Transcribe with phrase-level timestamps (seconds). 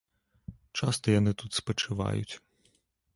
[0.79, 2.33] Часта яны тут спачываюць.